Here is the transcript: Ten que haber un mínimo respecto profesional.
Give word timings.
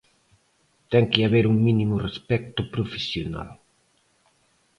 Ten 0.91 1.05
que 1.11 1.21
haber 1.25 1.45
un 1.51 1.57
mínimo 1.67 1.95
respecto 2.07 2.61
profesional. 2.73 3.49